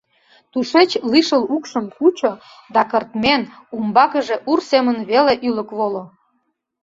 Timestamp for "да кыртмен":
2.73-3.41